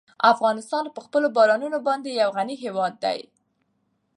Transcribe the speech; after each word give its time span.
افغانستان 0.33 0.85
په 0.95 0.99
خپلو 1.05 1.27
بارانونو 1.37 1.77
باندې 1.87 2.09
یو 2.21 2.29
غني 2.37 2.55
هېواد 2.63 2.93
دی. 3.03 3.19